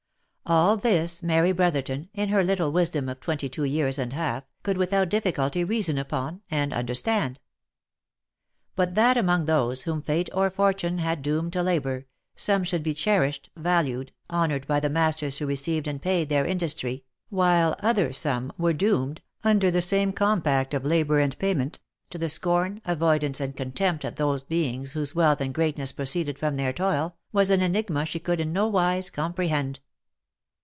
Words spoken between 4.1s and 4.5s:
a half, H 98 THE